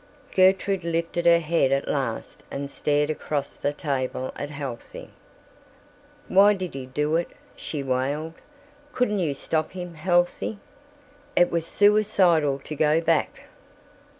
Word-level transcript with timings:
Gertrude 0.33 0.83
lifted 0.83 1.27
her 1.27 1.37
head 1.37 1.71
at 1.71 1.87
last 1.87 2.41
and 2.49 2.71
stared 2.71 3.11
across 3.11 3.53
the 3.53 3.71
table 3.71 4.31
at 4.35 4.49
Halsey. 4.49 5.11
"Why 6.27 6.55
did 6.55 6.73
he 6.73 6.87
do 6.87 7.17
it?" 7.17 7.29
she 7.55 7.83
wailed. 7.83 8.33
"Couldn't 8.93 9.19
you 9.19 9.35
stop 9.35 9.73
him, 9.73 9.93
Halsey? 9.93 10.57
It 11.35 11.51
was 11.51 11.67
suicidal 11.67 12.57
to 12.63 12.75
go 12.75 12.99
back!" 12.99 13.41